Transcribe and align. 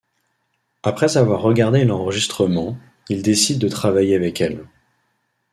Après 0.81 1.15
avoir 1.15 1.43
regardé 1.43 1.85
l'enregistrement, 1.85 2.75
ils 3.07 3.21
décident 3.21 3.59
de 3.63 3.69
travailler 3.71 4.15
avec 4.15 4.41
elle. 4.41 4.65